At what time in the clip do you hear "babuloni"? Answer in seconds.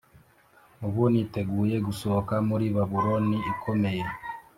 2.75-3.37